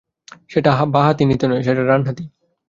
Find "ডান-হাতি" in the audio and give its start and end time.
1.83-2.23